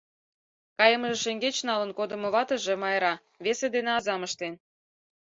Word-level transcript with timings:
Кайымыже 0.77 1.17
шеҥгеч 1.23 1.57
налын 1.69 1.91
кодымо 1.97 2.27
ватыже— 2.35 2.73
Майра— 2.81 3.13
весе 3.43 3.67
дене 3.75 3.91
азам 3.97 4.21
ыштен. 4.27 4.53